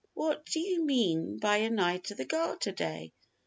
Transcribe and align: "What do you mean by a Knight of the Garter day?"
"What 0.15 0.47
do 0.47 0.59
you 0.59 0.83
mean 0.83 1.37
by 1.37 1.57
a 1.57 1.69
Knight 1.69 2.09
of 2.09 2.17
the 2.17 2.25
Garter 2.25 2.71
day?" 2.71 3.13